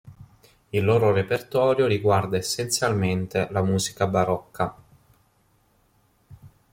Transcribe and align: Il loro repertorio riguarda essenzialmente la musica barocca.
Il 0.71 0.83
loro 0.83 1.11
repertorio 1.11 1.85
riguarda 1.85 2.35
essenzialmente 2.35 3.47
la 3.51 3.61
musica 3.61 4.07
barocca. 4.07 4.75